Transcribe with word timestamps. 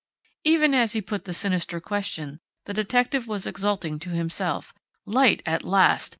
_"Even 0.43 0.73
as 0.73 0.93
he 0.93 0.99
put 0.99 1.25
the 1.25 1.31
sinister 1.31 1.79
question, 1.79 2.39
the 2.65 2.73
detective 2.73 3.27
was 3.27 3.45
exulting 3.45 3.99
to 3.99 4.09
himself: 4.09 4.73
"Light 5.05 5.43
at 5.45 5.61
last! 5.61 6.09